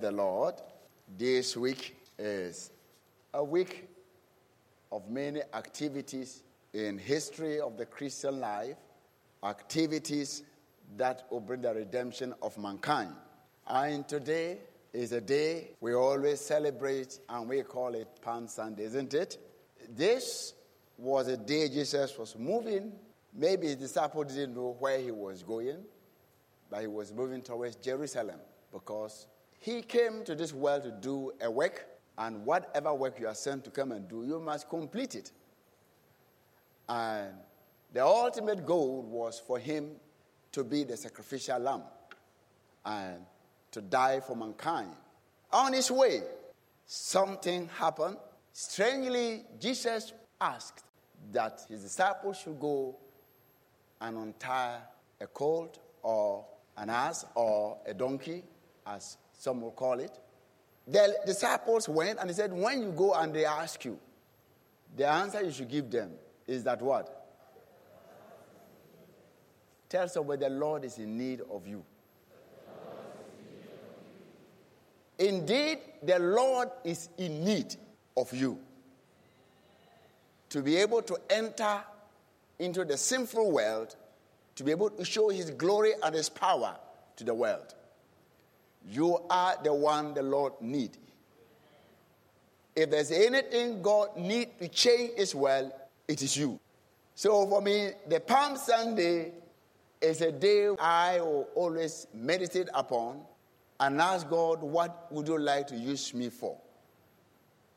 [0.00, 0.54] the Lord.
[1.16, 2.70] This week is
[3.34, 3.88] a week
[4.92, 6.42] of many activities
[6.72, 8.76] in history of the Christian life,
[9.42, 10.42] activities
[10.96, 13.12] that will bring the redemption of mankind.
[13.66, 14.58] And today
[14.92, 19.38] is a day we always celebrate and we call it Palm Sunday, isn't it?
[19.90, 20.54] This
[20.96, 22.92] was a day Jesus was moving.
[23.34, 25.78] Maybe his disciples didn't know where he was going,
[26.70, 28.40] but he was moving towards Jerusalem
[28.72, 29.26] because
[29.58, 31.86] he came to this world to do a work,
[32.16, 35.30] and whatever work you are sent to come and do, you must complete it.
[36.88, 37.34] And
[37.92, 39.92] the ultimate goal was for him
[40.52, 41.82] to be the sacrificial lamb
[42.84, 43.24] and
[43.70, 44.90] to die for mankind.
[45.52, 46.22] On his way,
[46.86, 48.16] something happened.
[48.52, 50.84] Strangely, Jesus asked
[51.32, 52.96] that his disciples should go
[54.00, 54.78] and untie
[55.20, 56.44] a colt or
[56.76, 58.44] an ass or a donkey,
[58.86, 60.18] as some will call it.
[60.86, 63.98] The disciples went and he said, When you go and they ask you,
[64.96, 66.10] the answer you should give them
[66.46, 67.14] is that what?
[69.88, 71.84] Tell somebody the Lord is in need of you.
[75.18, 77.74] Indeed, the Lord is in need
[78.16, 78.58] of you
[80.50, 81.82] to be able to enter
[82.58, 83.94] into the sinful world,
[84.56, 86.76] to be able to show his glory and his power
[87.16, 87.74] to the world.
[88.90, 90.96] You are the one the Lord need.
[92.74, 95.72] If there's anything God need to change his world,
[96.06, 96.58] it is you.
[97.14, 99.32] So for me, the Palm Sunday
[100.00, 103.20] is a day I will always meditate upon
[103.80, 106.56] and ask God, what would you like to use me for?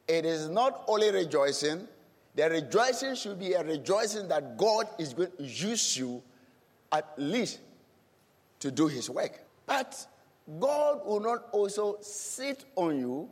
[0.07, 1.87] It is not only rejoicing,
[2.35, 6.21] the rejoicing should be a rejoicing that God is going to use you
[6.91, 7.59] at least
[8.59, 9.43] to do his work.
[9.65, 10.05] But
[10.59, 13.29] God will not also sit on you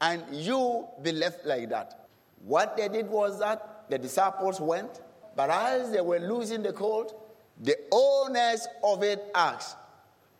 [0.00, 2.06] and you be left like that.
[2.44, 5.00] What they did was that the disciples went,
[5.34, 7.20] but as they were losing the colt,
[7.60, 9.76] the owners of it asked,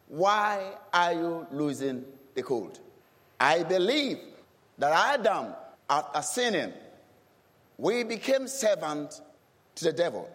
[0.08, 2.04] Why are you losing
[2.34, 2.81] the colt?
[3.41, 4.19] I believe
[4.78, 5.54] that Adam,
[5.88, 6.72] after sinning,
[7.78, 9.20] we became servants
[9.76, 10.28] to the devil.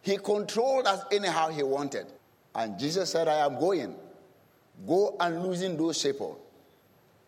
[0.00, 2.06] He controlled us anyhow he wanted.
[2.54, 3.94] And Jesus said, I am going.
[4.84, 6.36] Go and loosen those shepherds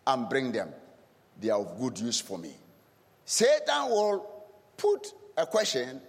[0.05, 0.69] and bring them.
[1.39, 2.53] They are of good use for me.
[3.25, 4.43] Satan will
[4.75, 6.01] put a question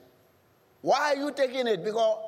[0.80, 1.84] Why are you taking it?
[1.84, 2.18] Because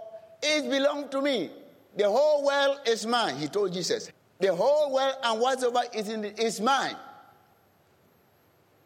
[0.42, 1.50] it belongs to me.
[1.96, 4.10] The whole world is mine, he told Jesus.
[4.38, 6.96] The whole world and whatsoever is in it is mine.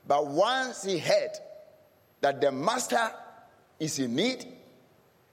[0.06, 1.30] But once he heard
[2.20, 3.10] that the master
[3.78, 4.46] is in need,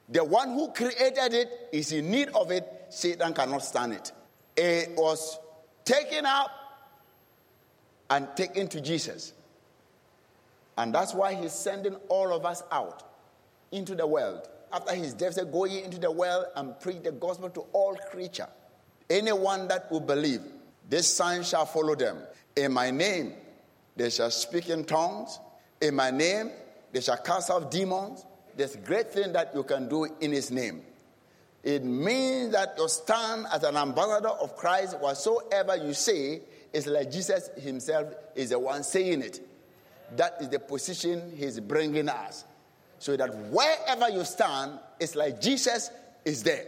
[0.10, 4.12] the one who created it is in need of it, Satan cannot stand it.
[4.56, 5.40] It was
[5.86, 6.52] taken up
[8.10, 9.34] and taken to Jesus.
[10.78, 13.04] And that's why he's sending all of us out
[13.72, 14.48] into the world.
[14.72, 17.96] After his death, said, Go ye into the world and preach the gospel to all
[17.96, 18.48] creature.
[19.10, 20.42] Anyone that will believe,
[20.90, 22.18] this sign shall follow them.
[22.56, 23.34] In my name,
[23.96, 25.40] they shall speak in tongues.
[25.82, 26.52] In my name,
[26.92, 28.26] they shall cast out demons.
[28.56, 30.82] There's great thing that you can do in his name.
[31.64, 36.42] It means that you stand as an ambassador of Christ, whatsoever you say
[36.74, 39.40] is like Jesus himself is the one saying it.
[40.18, 42.44] That is the position he's bringing us.
[43.00, 45.90] So that wherever you stand, it's like Jesus
[46.26, 46.66] is there.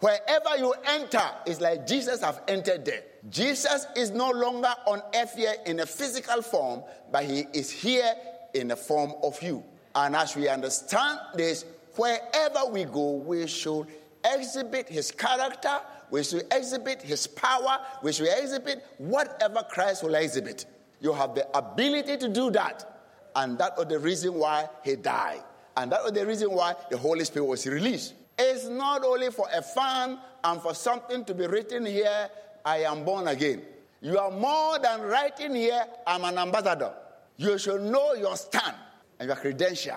[0.00, 3.02] Wherever you enter, it's like Jesus have entered there.
[3.28, 6.82] Jesus is no longer on earth here in a physical form,
[7.12, 8.14] but he is here
[8.54, 9.62] in the form of you.
[9.94, 11.64] And as we understand this,
[11.96, 13.86] wherever we go, we should
[14.24, 15.80] exhibit his character,
[16.10, 20.66] we should exhibit his power, we should exhibit whatever Christ will exhibit.
[21.00, 22.86] You have the ability to do that.
[23.34, 25.42] And that was the reason why he died.
[25.76, 28.14] And that was the reason why the Holy Spirit was released.
[28.38, 32.28] It's not only for a fun and for something to be written here,
[32.64, 33.62] I am born again.
[34.00, 36.92] You are more than writing here, I'm an ambassador.
[37.36, 38.74] You should know your stand
[39.18, 39.96] and your credential.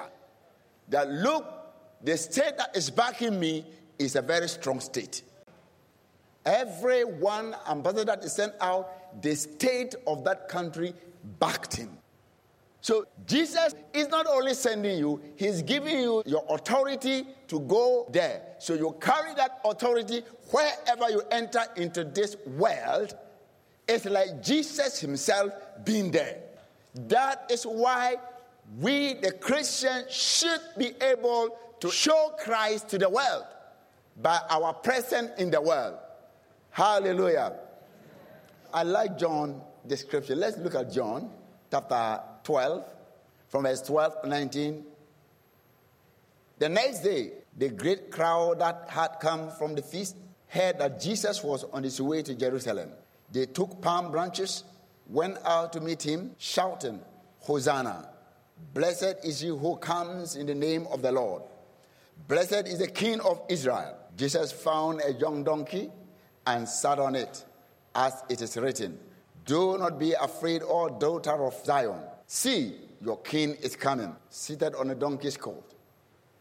[0.89, 1.45] That look,
[2.01, 3.65] the state that is backing me
[3.99, 5.23] is a very strong state.
[6.45, 10.93] Every one ambassador that is sent out, the state of that country
[11.39, 11.97] backed him.
[12.81, 18.41] So Jesus is not only sending you, he's giving you your authority to go there.
[18.59, 23.15] So you carry that authority wherever you enter into this world.
[23.87, 25.53] It's like Jesus himself
[25.85, 26.39] being there.
[27.07, 28.17] That is why
[28.79, 33.45] we, the Christians, should be able to show Christ to the world
[34.21, 35.97] by our presence in the world.
[36.71, 37.53] Hallelujah.
[38.73, 40.39] I like John description.
[40.39, 41.29] Let's look at John
[41.69, 42.85] chapter 12,
[43.49, 44.83] from verse 12 to 19.
[46.59, 50.15] The next day, the great crowd that had come from the feast
[50.47, 52.89] heard that Jesus was on his way to Jerusalem.
[53.31, 54.63] They took palm branches,
[55.07, 56.99] went out to meet him, shouting,
[57.39, 58.09] Hosanna!
[58.73, 61.43] Blessed is he who comes in the name of the Lord.
[62.27, 63.97] Blessed is the King of Israel.
[64.15, 65.89] Jesus found a young donkey
[66.45, 67.45] and sat on it,
[67.95, 68.99] as it is written
[69.45, 71.99] Do not be afraid, O daughter of Zion.
[72.27, 75.73] See, your king is coming, seated on a donkey's colt.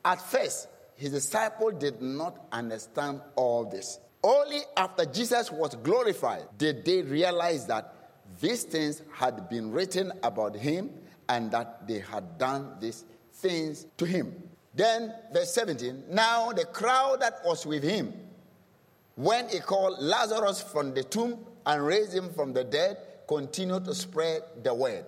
[0.04, 3.98] At first, his disciples did not understand all this.
[4.22, 7.94] Only after Jesus was glorified did they realize that
[8.40, 10.90] these things had been written about him
[11.28, 14.32] and that they had done these things to him.
[14.74, 18.12] Then, verse 17 now the crowd that was with him,
[19.14, 22.96] when he called Lazarus from the tomb and raised him from the dead,
[23.28, 25.04] continued to spread the word.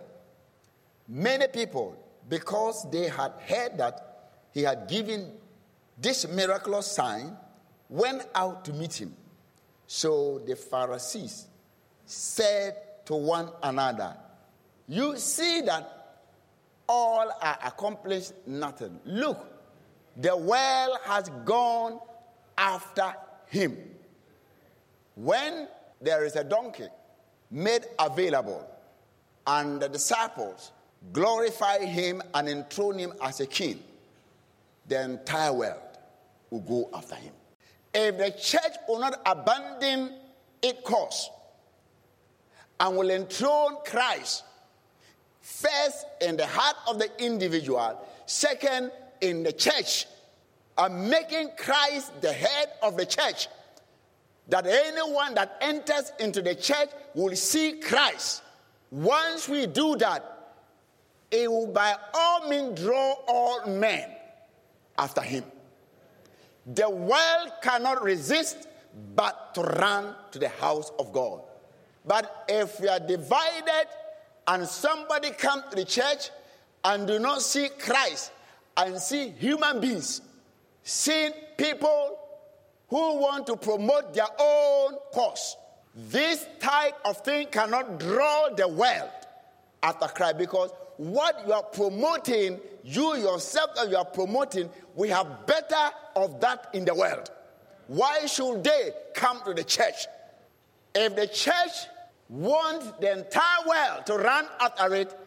[1.09, 1.97] Many people,
[2.29, 5.33] because they had heard that he had given
[5.99, 7.37] this miraculous sign,
[7.89, 9.15] went out to meet him.
[9.87, 11.47] So the Pharisees
[12.07, 12.77] said
[13.07, 14.17] to one another,
[14.89, 16.23] You see that
[16.89, 18.99] all are accomplished nothing.
[19.05, 19.54] Look,
[20.17, 21.99] the well has gone
[22.57, 23.15] after
[23.47, 23.77] him.
[25.17, 25.69] When
[26.01, 26.89] there is a donkey
[27.51, 28.69] made available
[29.47, 30.73] and the disciples
[31.13, 33.83] glorify him and enthrone him as a king,
[34.89, 35.81] the entire world
[36.51, 37.33] will go after him.
[37.93, 40.15] If the church will not abandon
[40.63, 41.31] its course
[42.81, 44.45] and will enthrone Christ
[45.41, 48.91] first in the heart of the individual, second
[49.25, 50.07] in the church,
[50.77, 53.49] and making Christ the head of the church,
[54.49, 58.43] that anyone that enters into the church will see Christ.
[58.91, 60.55] Once we do that,
[61.31, 64.09] it will by all means draw all men
[64.99, 65.45] after him.
[66.67, 68.69] The world cannot resist
[69.17, 71.41] but to run to the house of God.
[72.05, 73.89] But if we are divided
[74.47, 76.31] and somebody comes to the church
[76.85, 78.31] and do not see Christ
[78.77, 80.21] and see human beings,
[80.83, 82.19] seeing people
[82.89, 85.57] who want to promote their own cause,
[85.95, 89.11] this type of thing cannot draw the world
[89.83, 95.47] after Christ because what you are promoting, you yourself that you are promoting, we have
[95.47, 97.31] better of that in the world.
[97.87, 100.07] Why should they come to the church?
[100.95, 101.87] If the church
[102.29, 105.19] wants the entire world to run after it,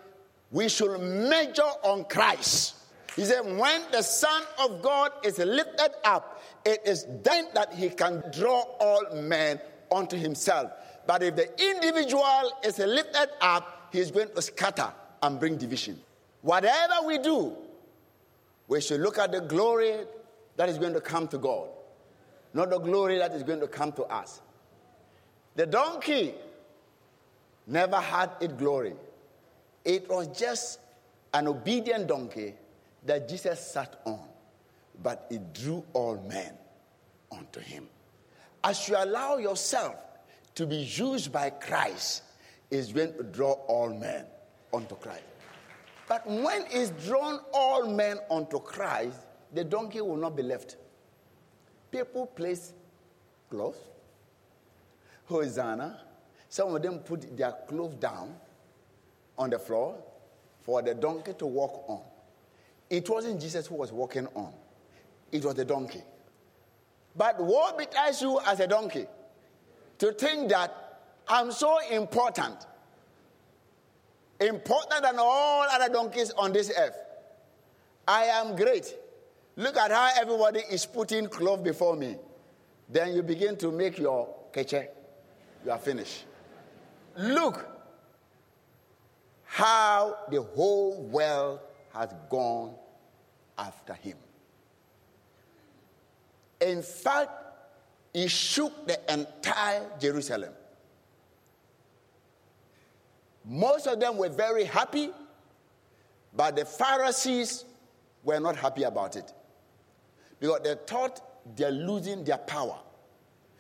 [0.52, 2.76] we should measure on Christ.
[3.18, 7.90] He said, when the Son of God is lifted up, it is then that he
[7.90, 9.60] can draw all men
[9.92, 10.72] unto himself.
[11.08, 14.94] But if the individual is lifted up, he is going to scatter
[15.24, 16.00] and bring division.
[16.44, 17.58] Whatever we do,
[18.68, 19.96] we should look at the glory
[20.56, 21.70] that is going to come to God,
[22.54, 24.42] not the glory that is going to come to us.
[25.56, 26.36] The donkey
[27.66, 28.94] never had its glory,
[29.84, 30.80] it was just
[31.34, 32.54] an obedient donkey
[33.08, 34.20] that Jesus sat on,
[35.02, 36.54] but it drew all men
[37.32, 37.88] unto him.
[38.64, 39.96] As you allow yourself
[40.56, 42.24] to be used by Christ,
[42.70, 44.26] is going to draw all men
[44.74, 45.24] unto Christ.
[46.08, 49.18] But when it's drawn all men unto Christ,
[49.54, 50.78] the donkey will not be left.
[51.92, 52.74] People place
[53.50, 53.78] clothes,
[55.26, 56.02] Hosanna.
[56.50, 58.36] Some of them put their clothes down
[59.38, 59.98] on the floor
[60.62, 62.02] for the donkey to walk on.
[62.90, 64.54] It wasn't Jesus who was walking on,
[65.32, 66.04] it was the donkey.
[67.16, 69.08] But what betides you as a donkey
[69.98, 72.66] to think that I'm so important
[74.40, 76.98] important than all other donkeys on this earth.
[78.08, 78.96] I am great.
[79.56, 82.18] Look at how everybody is putting cloth before me.
[82.90, 84.88] Then you begin to make your keche.
[85.66, 86.26] You are finished.
[87.18, 87.68] Look
[89.44, 91.60] how the whole world
[91.98, 92.76] has gone
[93.58, 94.18] after him.
[96.62, 97.32] In fact,
[98.14, 100.54] he shook the entire Jerusalem.
[103.46, 105.10] Most of them were very happy,
[106.36, 107.66] but the Pharisees
[108.24, 109.34] were not happy about it
[110.40, 111.22] because they thought
[111.56, 112.78] they're losing their power.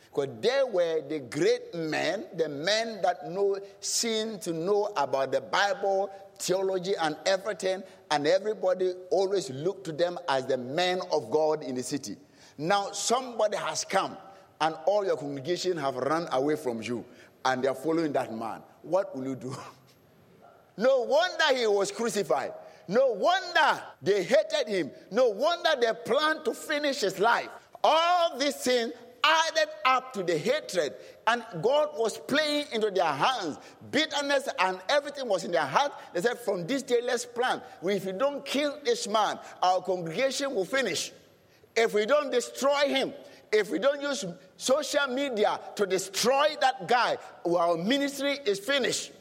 [0.05, 5.41] Because they were the great men, the men that know, seem to know about the
[5.41, 11.63] Bible, theology, and everything, and everybody always looked to them as the men of God
[11.63, 12.15] in the city.
[12.57, 14.17] Now somebody has come,
[14.61, 17.05] and all your congregation have run away from you
[17.47, 19.55] and they're following that man, what will you do?
[20.77, 22.53] no wonder he was crucified.
[22.89, 24.91] No wonder they hated him.
[25.11, 27.49] No wonder they planned to finish his life.
[27.83, 28.93] All these things
[29.23, 30.93] added up to the hatred,
[31.25, 33.57] and God was playing into their hands.
[33.91, 35.91] Bitterness and everything was in their heart.
[36.13, 37.61] They said, From this day, let's plan.
[37.83, 41.11] If we don't kill this man, our congregation will finish.
[41.75, 43.13] If we don't destroy him,
[43.51, 44.25] if we don't use
[44.57, 49.11] social media to destroy that guy, our ministry is finished.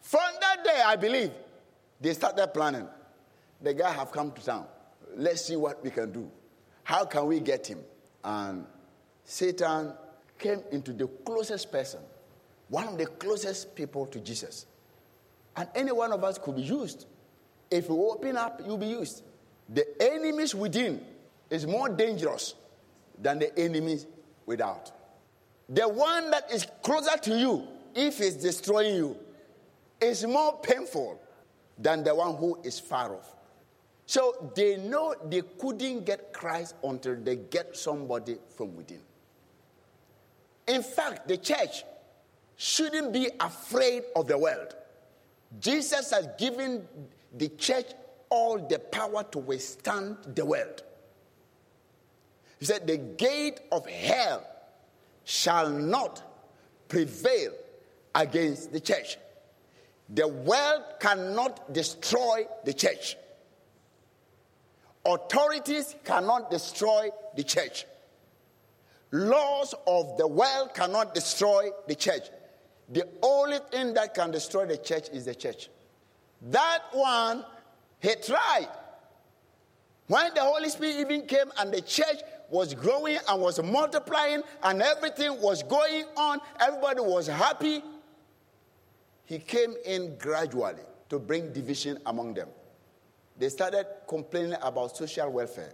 [0.00, 1.30] From that day, I believe,
[2.00, 2.88] they started planning.
[3.60, 4.66] The guy have come to town.
[5.14, 6.30] Let's see what we can do.
[6.84, 7.80] How can we get him?
[8.24, 8.66] And
[9.30, 9.92] Satan
[10.40, 12.00] came into the closest person,
[12.68, 14.66] one of the closest people to Jesus.
[15.54, 17.06] And any one of us could be used.
[17.70, 19.22] If you open up, you'll be used.
[19.68, 21.00] The enemies within
[21.48, 22.56] is more dangerous
[23.22, 24.08] than the enemies
[24.46, 24.90] without.
[25.68, 29.16] The one that is closer to you, if it's destroying you,
[30.00, 31.22] is more painful
[31.78, 33.36] than the one who is far off.
[34.06, 38.98] So they know they couldn't get Christ until they get somebody from within.
[40.70, 41.82] In fact, the church
[42.56, 44.76] shouldn't be afraid of the world.
[45.58, 46.86] Jesus has given
[47.36, 47.86] the church
[48.28, 50.84] all the power to withstand the world.
[52.60, 54.46] He said, The gate of hell
[55.24, 56.22] shall not
[56.86, 57.52] prevail
[58.14, 59.18] against the church.
[60.08, 63.16] The world cannot destroy the church.
[65.04, 67.86] Authorities cannot destroy the church.
[69.12, 72.28] Laws of the world cannot destroy the church.
[72.88, 75.68] The only thing that can destroy the church is the church.
[76.42, 77.44] That one,
[78.00, 78.68] he tried.
[80.06, 84.82] When the Holy Spirit even came and the church was growing and was multiplying and
[84.82, 87.82] everything was going on, everybody was happy.
[89.24, 92.48] He came in gradually to bring division among them.
[93.38, 95.72] They started complaining about social welfare.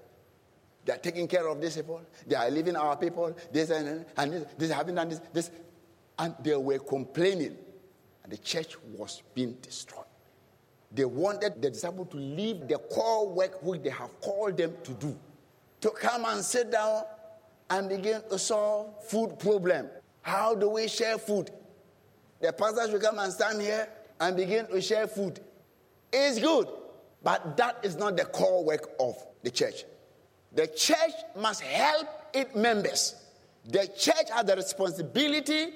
[0.87, 2.01] They are taking care of these people.
[2.27, 3.37] They are leaving our people.
[3.53, 5.51] This and, and this, this having done this, this.
[6.17, 7.57] And they were complaining.
[8.23, 10.05] And the church was being destroyed.
[10.93, 14.93] They wanted the disciples to leave the core work which they have called them to
[14.93, 15.19] do.
[15.81, 17.03] To come and sit down
[17.69, 19.89] and begin to solve food problem.
[20.23, 21.51] How do we share food?
[22.41, 23.89] The pastors will come and stand here
[24.21, 25.41] and begin to share food.
[26.13, 26.69] It's good,
[27.25, 29.85] but that is not the core work of the church.
[30.57, 33.15] The church must help its members.
[33.67, 35.75] The church has the responsibility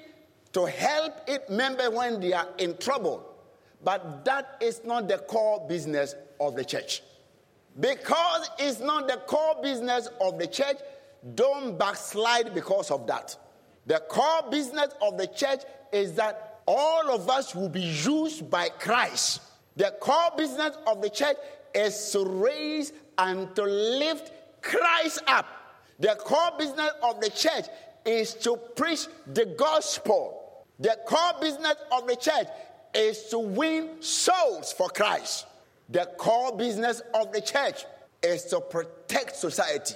[0.53, 3.23] to help its members when they are in trouble.
[3.83, 7.03] But that is not the core business of the church.
[7.79, 10.77] Because it's not the core business of the church,
[11.35, 13.37] don't backslide because of that.
[13.85, 15.61] The core business of the church
[15.93, 19.41] is that all of us will be used by Christ.
[19.75, 21.37] The core business of the church
[21.75, 25.45] is to raise and to lift Christ up.
[25.99, 27.65] The core business of the church
[28.05, 30.65] is to preach the gospel.
[30.79, 32.47] The core business of the church
[32.93, 35.45] is to win souls for Christ.
[35.89, 37.85] The core business of the church
[38.23, 39.95] is to protect society.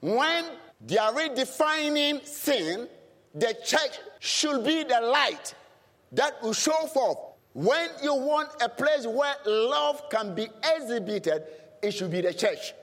[0.00, 0.44] When
[0.84, 2.88] they are redefining sin,
[3.34, 5.54] the church should be the light
[6.12, 7.18] that will show forth.
[7.52, 11.44] When you want a place where love can be exhibited,
[11.82, 12.74] it should be the church.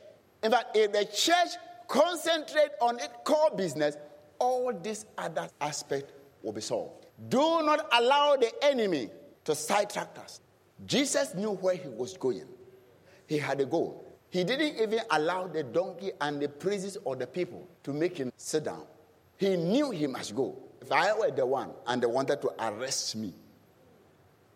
[0.43, 1.57] In fact, if the church
[1.87, 3.97] concentrate on its core business,
[4.39, 7.05] all this other aspect will be solved.
[7.29, 9.09] Do not allow the enemy
[9.45, 10.41] to sidetrack us.
[10.85, 12.45] Jesus knew where he was going.
[13.27, 14.05] He had a goal.
[14.29, 18.33] He didn't even allow the donkey and the priests or the people to make him
[18.35, 18.83] sit down.
[19.37, 20.57] He knew he must go.
[20.81, 23.33] If I were the one and they wanted to arrest me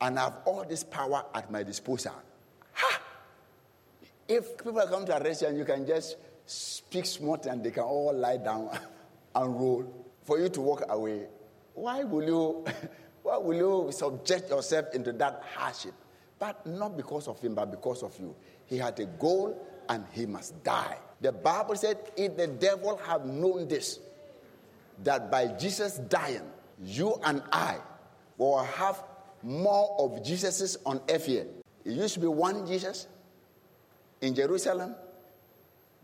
[0.02, 2.14] and have all this power at my disposal,
[2.74, 3.02] ha!
[4.28, 7.84] If people come to arrest you and you can just speak smart and they can
[7.84, 8.70] all lie down
[9.36, 11.28] and roll for you to walk away,
[11.74, 12.66] why will you,
[13.24, 15.94] why will you subject yourself into that hardship?
[16.40, 18.36] But not because of him, but because of you.
[18.66, 20.98] He had a goal and he must die.
[21.22, 24.00] The Bible said, if the devil had known this,
[25.04, 26.44] that by Jesus dying,
[26.82, 27.78] you and I
[28.38, 29.04] will have
[29.42, 31.48] more of Jesuses on earth here.
[31.86, 33.08] It used to be one Jesus
[34.22, 34.96] in Jerusalem,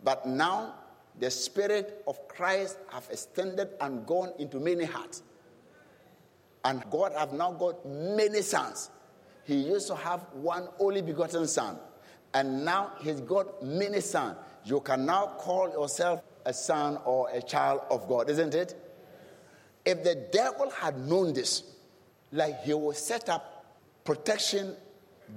[0.03, 0.75] but now
[1.19, 5.23] the Spirit of Christ have extended and gone into many hearts.
[6.65, 8.89] And God have now got many sons.
[9.43, 11.77] He used to have one only begotten son,
[12.33, 14.37] and now he's got many sons.
[14.63, 18.79] You can now call yourself a son or a child of God, isn't it?
[19.85, 21.63] If the devil had known this,
[22.31, 23.65] like he will set up
[24.05, 24.75] protection,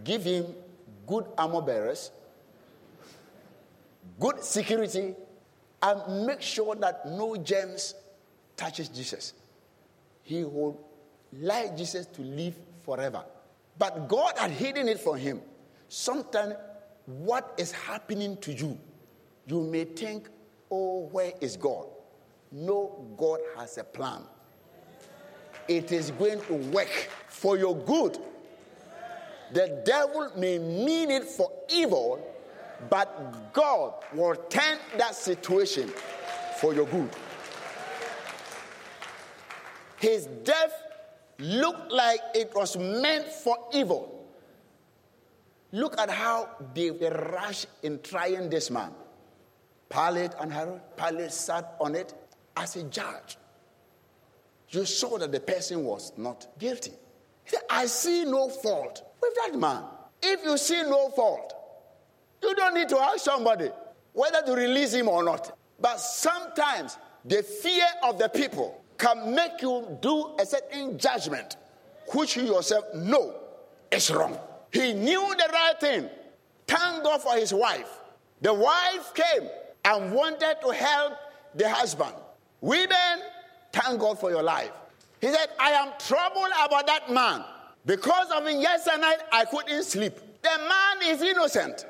[0.05, 0.47] give him
[1.07, 2.13] good armor bearers,
[4.19, 5.15] good security,
[5.83, 7.95] and make sure that no germs
[8.57, 9.35] touches Jesus.
[10.23, 10.77] He would
[11.33, 12.55] like Jesus to live
[12.85, 13.25] forever.
[13.79, 15.43] But God had hidden it from him.
[15.89, 16.55] Sometimes
[17.05, 18.79] what is happening to you,
[19.47, 20.29] you may think,
[20.71, 21.87] oh, where is God?
[22.51, 24.23] No, God has a plan.
[25.69, 28.19] It is going to work for your good.
[29.53, 32.21] The devil may mean it for evil,
[32.91, 35.91] but God will turn that situation
[36.61, 37.11] for your good.
[39.99, 40.83] His death
[41.39, 44.27] looked like it was meant for evil.
[45.73, 48.93] Look at how they, rushed in trying this man.
[49.89, 52.15] Pilate and Herod, Pilate sat on it
[52.57, 53.37] as a judge.
[54.71, 56.93] You saw that the person was not guilty.
[57.45, 59.85] He said, I see no fault with that man.
[60.23, 61.56] If you see no fault,
[62.43, 63.71] you don't need to ask somebody
[64.13, 65.57] whether to release him or not.
[65.81, 71.57] But sometimes the fear of the people can make you do a certain judgment,
[72.15, 73.35] which you yourself know
[73.91, 74.39] is wrong.
[74.73, 76.09] He knew the right thing.
[76.67, 78.01] Thank God for his wife.
[78.41, 79.49] The wife came
[79.85, 81.15] and wanted to help
[81.55, 82.15] the husband.
[82.61, 83.21] Women,
[83.73, 84.73] thank God for your life.
[85.21, 87.45] He said, I am troubled about that man.
[87.85, 90.15] Because of him yesterday night, I couldn't sleep.
[90.43, 91.87] The man is innocent.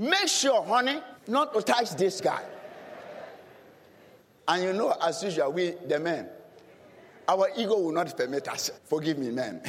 [0.00, 2.42] Make sure, honey, not to touch this guy.
[4.48, 6.26] And you know, as usual, we, the men,
[7.28, 8.70] our ego will not permit us.
[8.86, 9.60] Forgive me, men.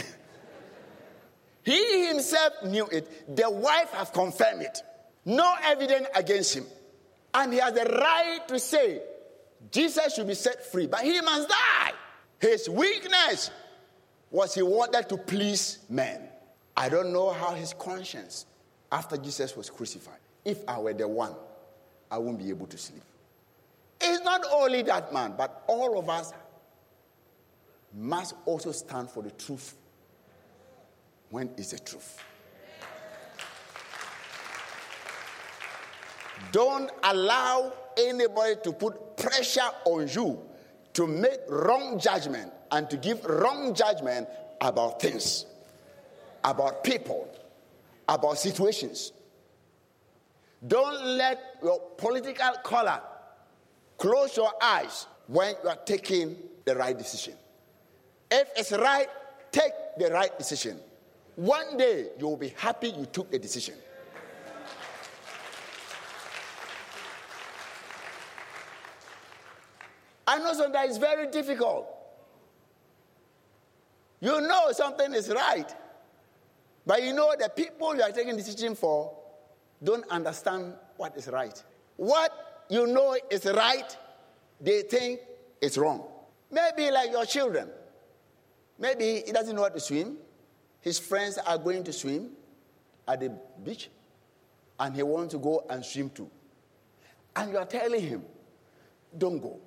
[1.64, 3.36] he himself knew it.
[3.36, 4.82] The wife has confirmed it.
[5.26, 6.66] No evidence against him.
[7.34, 9.02] And he has the right to say,
[9.70, 11.92] Jesus should be set free, but he must die.
[12.40, 13.52] His weakness
[14.30, 16.30] was he wanted to please men.
[16.78, 18.46] I don't know how his conscience,
[18.92, 21.34] after Jesus was crucified, if I were the one,
[22.10, 23.04] I won't be able to sleep.
[24.00, 26.34] It's not only that man, but all of us
[27.94, 29.76] must also stand for the truth
[31.30, 32.22] when it's the truth.
[36.52, 40.40] Don't allow anybody to put pressure on you
[40.94, 44.28] to make wrong judgment and to give wrong judgment
[44.60, 45.46] about things,
[46.44, 47.30] about people,
[48.12, 49.14] about situations.
[50.68, 53.02] Don't let your political color
[53.98, 57.34] close your eyes when you are taking the right decision.
[58.30, 59.08] If it's right,
[59.52, 60.80] take the right decision.
[61.36, 63.76] One day you will be happy you took the decision.
[70.28, 71.88] I know sometimes it's very difficult.
[74.20, 75.74] You know something is right,
[76.86, 79.18] but you know the people you are taking decision for
[79.84, 81.62] don't understand what is right.
[81.98, 83.98] What you know is right,
[84.60, 85.20] they think
[85.62, 86.04] it's wrong.
[86.52, 87.70] Maybe like your children.
[88.78, 90.18] Maybe he doesn't know how to swim.
[90.82, 92.32] His friends are going to swim
[93.08, 93.32] at the
[93.64, 93.90] beach,
[94.80, 96.30] and he wants to go and swim too.
[97.36, 98.24] And you are telling him,
[99.16, 99.60] don't go,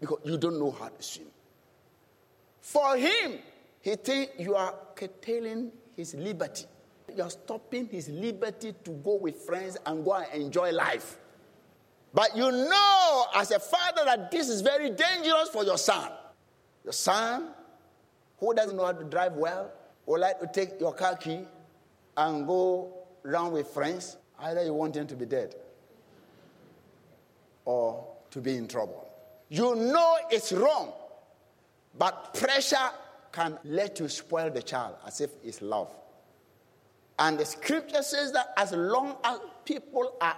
[0.00, 1.26] because you don't know how to swim.
[2.60, 3.38] For him,
[3.82, 6.64] he thinks you are curtailing his liberty.
[7.14, 11.18] You are stopping his liberty to go with friends and go and enjoy life.
[12.12, 16.10] But you know, as a father, that this is very dangerous for your son.
[16.84, 17.48] Your son
[18.38, 19.70] who doesn't know how to drive well
[20.06, 21.40] would like to take your car key
[22.16, 22.92] and go
[23.24, 24.16] around with friends.
[24.38, 25.54] Either you want him to be dead
[27.64, 29.08] or to be in trouble.
[29.48, 30.92] You know it's wrong,
[31.96, 32.90] but pressure
[33.34, 35.90] can let you spoil the child as if it's love.
[37.18, 40.36] And the scripture says that as long as people are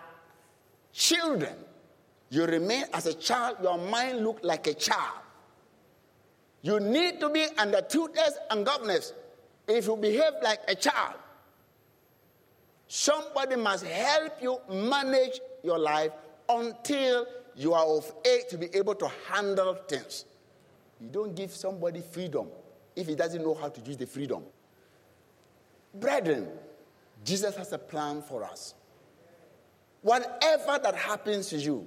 [0.95, 1.55] children,
[2.31, 5.21] you remain as a child, your mind look like a child.
[6.63, 9.13] You need to be under tutors and governors
[9.69, 11.17] if you behave like a child.
[12.89, 16.13] Somebody must help you manage your life
[16.49, 20.25] until you are of age to be able to handle things.
[20.99, 22.49] You don't give somebody freedom
[22.97, 24.43] if he doesn't know how to use the freedom.
[25.95, 26.49] Brethren,
[27.25, 28.75] Jesus has a plan for us.
[30.03, 31.87] Whatever that happens to you,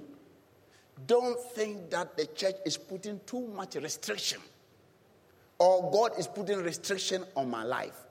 [1.06, 4.40] don't think that the church is putting too much restriction
[5.58, 8.04] or God is putting restriction on my life.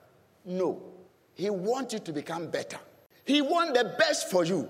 [0.44, 0.80] No.
[1.34, 2.78] He wants you to become better.
[3.24, 4.68] He wants the best for you.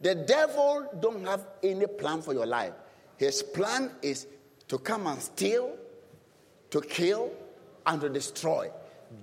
[0.00, 2.72] The devil don't have any plan for your life.
[3.16, 4.26] His plan is
[4.68, 5.76] to come and steal,
[6.70, 7.30] to kill,
[7.86, 8.70] and to destroy.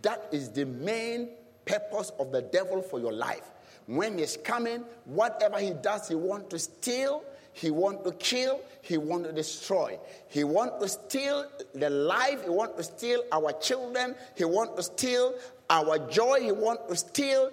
[0.02, 1.30] That is the main
[1.66, 3.52] purpose of the devil for your life.
[3.86, 8.98] When he's coming, whatever he does, he wants to steal, he wants to kill, he
[8.98, 10.00] wants to destroy.
[10.28, 14.84] He wants to steal the life, he wants to steal our children, he wants to
[14.84, 15.36] steal
[15.70, 17.52] our joy, he wants to steal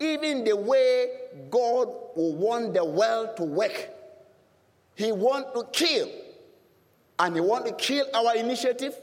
[0.00, 1.10] even the way
[1.50, 3.90] God will want the world to work.
[4.94, 6.08] He wants to kill.
[7.18, 8.94] And he wants to kill our initiative.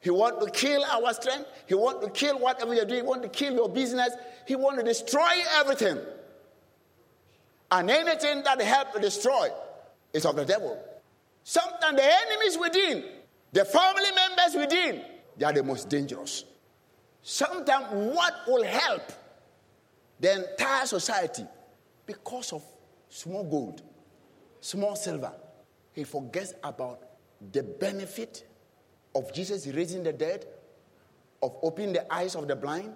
[0.00, 1.46] He wants to kill our strength.
[1.66, 3.02] He wants to kill whatever you're doing.
[3.02, 4.10] He wants to kill your business.
[4.46, 5.98] He wants to destroy everything.
[7.70, 9.48] And anything that helps destroy
[10.12, 10.82] is of the devil.
[11.44, 13.04] Sometimes the enemies within,
[13.52, 15.04] the family members within,
[15.36, 16.44] they are the most dangerous.
[17.22, 19.02] Sometimes what will help
[20.18, 21.44] the entire society
[22.06, 22.64] because of
[23.08, 23.82] small gold,
[24.60, 25.32] small silver,
[25.92, 27.00] he forgets about
[27.52, 28.49] the benefit
[29.14, 30.46] of Jesus raising the dead,
[31.42, 32.94] of opening the eyes of the blind,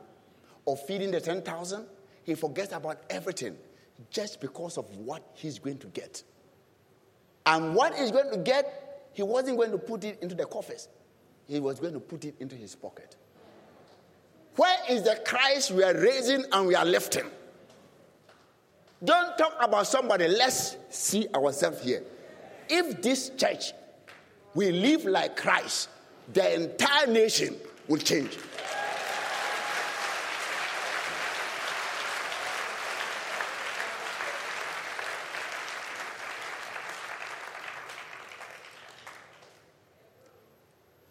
[0.66, 1.86] of feeding the 10,000.
[2.24, 3.56] He forgets about everything
[4.10, 6.22] just because of what he's going to get.
[7.46, 10.88] And what he's going to get, he wasn't going to put it into the coffers,
[11.46, 13.16] he was going to put it into his pocket.
[14.56, 17.26] Where is the Christ we are raising and we are lifting?
[19.02, 20.28] Don't talk about somebody.
[20.28, 22.04] Let's see ourselves here.
[22.68, 23.72] If this church
[24.54, 25.88] we live like Christ,
[26.32, 27.54] the entire nation
[27.88, 28.38] will change.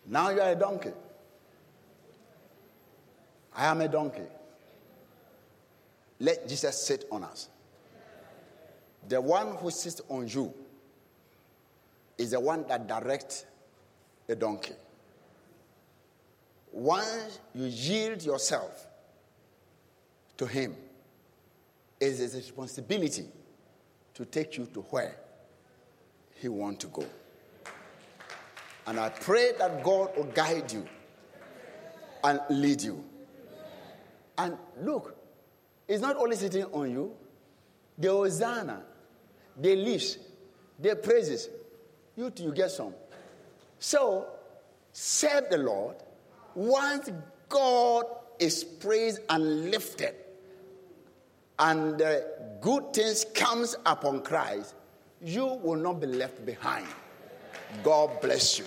[0.05, 0.91] Now you are a donkey.
[3.55, 4.21] I am a donkey.
[6.19, 7.49] Let Jesus sit on us.
[9.07, 10.53] The one who sits on you
[12.17, 13.45] is the one that directs
[14.27, 14.73] the donkey.
[16.73, 18.87] Once you yield yourself
[20.35, 20.75] to him,
[21.99, 23.25] it is his responsibility
[24.15, 25.15] to take you to where
[26.35, 27.05] he wants to go.
[28.87, 30.85] And I pray that God will guide you
[32.23, 33.03] and lead you.
[34.37, 35.15] And look,
[35.87, 37.13] it's not only sitting on you,
[37.97, 38.81] the hosanna,
[39.55, 40.17] the leaves,
[40.79, 41.49] the praises,
[42.15, 42.95] you too, you get some.
[43.77, 44.25] So,
[44.91, 45.97] serve the Lord.
[46.55, 47.09] Once
[47.49, 48.05] God
[48.39, 50.15] is praised and lifted,
[51.59, 52.25] and the
[52.61, 54.75] good things comes upon Christ,
[55.21, 56.87] you will not be left behind.
[57.83, 58.65] God bless you.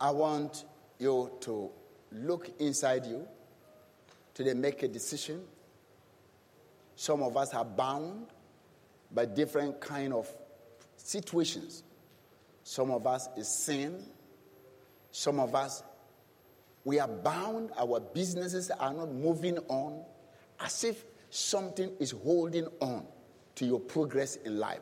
[0.00, 0.64] I want
[0.98, 1.70] you to
[2.12, 3.26] look inside you
[4.34, 5.42] to make a decision
[7.00, 8.26] some of us are bound
[9.10, 10.30] by different kind of
[11.04, 11.82] situations.
[12.62, 14.02] Some of us is sin.
[15.10, 15.82] Some of us,
[16.84, 17.70] we are bound.
[17.78, 20.04] Our businesses are not moving on
[20.60, 23.06] as if something is holding on
[23.56, 24.80] to your progress in life,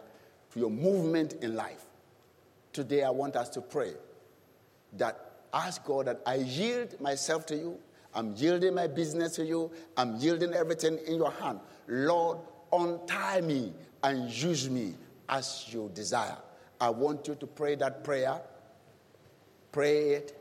[0.52, 1.85] to your movement in life.
[2.72, 3.92] Today, I want us to pray
[4.94, 7.78] that ask God that I yield myself to you.
[8.14, 9.70] I'm yielding my business to you.
[9.96, 11.61] I'm yielding everything in your hand.
[11.87, 12.38] Lord,
[12.72, 14.94] untie me and use me
[15.28, 16.36] as you desire.
[16.80, 18.40] I want you to pray that prayer.
[19.72, 20.40] Pray it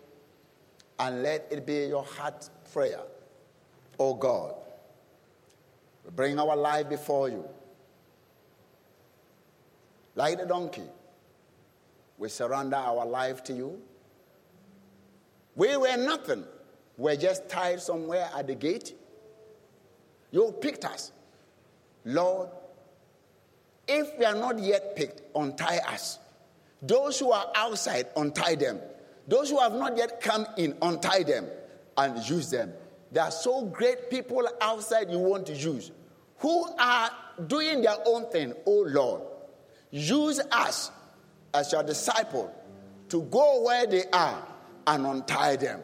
[1.00, 3.02] and let it be your heart prayer.
[4.00, 4.56] Oh God,
[6.06, 7.46] we bring our life before you.
[10.16, 10.84] Like the donkey,
[12.18, 13.80] we surrender our life to you.
[15.56, 16.44] We were nothing.
[16.98, 18.96] We're just tied somewhere at the gate.
[20.32, 21.12] You picked us.
[22.06, 22.50] Lord,
[23.88, 26.20] if we are not yet picked, untie us.
[26.82, 28.80] Those who are outside, untie them.
[29.28, 31.48] Those who have not yet come in, untie them
[31.98, 32.74] and use them.
[33.12, 35.92] There are so great people outside you want to use
[36.40, 37.10] who are
[37.48, 38.54] doing their own thing.
[38.66, 39.22] Oh Lord,
[39.92, 40.92] use us
[41.54, 42.54] as your disciple
[43.10, 44.46] to go where they are
[44.86, 45.82] and untie them.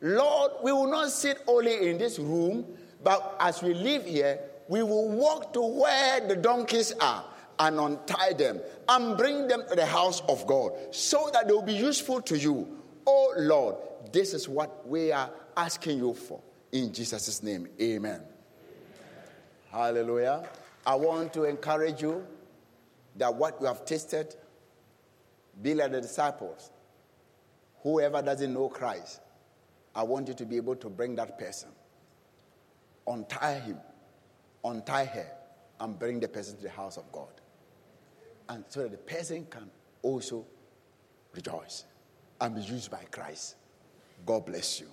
[0.00, 2.66] Lord, we will not sit only in this room,
[3.02, 7.24] but as we live here, we will walk to where the donkeys are
[7.58, 11.62] and untie them and bring them to the house of God so that they will
[11.62, 12.78] be useful to you.
[13.06, 13.76] Oh Lord,
[14.12, 16.40] this is what we are asking you for.
[16.72, 18.14] In Jesus' name, amen.
[18.14, 18.22] amen.
[19.70, 20.48] Hallelujah.
[20.86, 22.26] I want to encourage you
[23.16, 24.34] that what you have tasted,
[25.62, 26.70] be like the disciples.
[27.82, 29.20] Whoever doesn't know Christ,
[29.94, 31.68] I want you to be able to bring that person,
[33.06, 33.78] untie him
[34.64, 35.26] untie her
[35.80, 37.28] and bring the person to the house of God.
[38.48, 39.70] And so that the person can
[40.02, 40.44] also
[41.34, 41.84] rejoice
[42.40, 43.56] and be used by Christ.
[44.26, 44.86] God bless you.